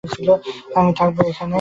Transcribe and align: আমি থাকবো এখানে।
আমি 0.77 0.91
থাকবো 0.99 1.21
এখানে। 1.23 1.49